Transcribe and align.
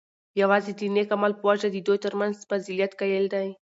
یواځی 0.41 0.71
د 0.79 0.81
نیک 0.95 1.09
عمل 1.15 1.31
په 1.37 1.43
وجه 1.49 1.67
د 1.71 1.77
دوی 1.87 1.97
ترمنځ 2.05 2.35
فضیلت 2.49 2.91
قایل 2.99 3.25
دی، 3.33 3.47